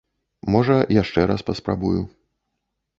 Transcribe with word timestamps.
Можа 0.55 0.77
яшчэ 1.01 1.27
раз 1.35 1.47
паспрабую. 1.53 2.01